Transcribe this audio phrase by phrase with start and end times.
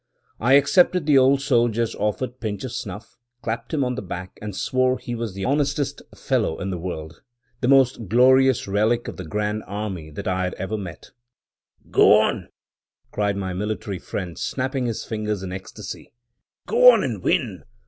[0.39, 4.55] I accepted the old soldier's offered pinch of snuff; clapped him on the back, and
[4.55, 7.21] swore he was the honestest fellow in the world—
[7.61, 11.11] the most glorious relic of the Grand Army that I had ever met
[11.83, 11.91] with.
[11.91, 12.49] "Go on!"
[13.11, 16.11] cried my military friend, snapping his fingers in ecstasy
[16.65, 17.63] —"Go on, and win!